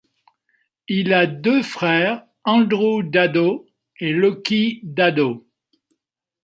[0.87, 3.67] Il a deux frères Andrew Daddo
[3.99, 5.45] et Lochie Daddo.